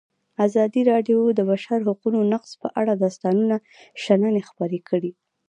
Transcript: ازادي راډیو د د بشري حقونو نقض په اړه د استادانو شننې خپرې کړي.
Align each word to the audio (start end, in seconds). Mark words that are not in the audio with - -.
ازادي 0.45 0.81
راډیو 0.91 1.19
د 1.33 1.35
د 1.37 1.41
بشري 1.49 1.81
حقونو 1.89 2.19
نقض 2.33 2.51
په 2.61 2.67
اړه 2.79 2.93
د 2.95 3.01
استادانو 3.11 3.57
شننې 4.03 4.41
خپرې 4.49 4.79
کړي. 4.89 5.11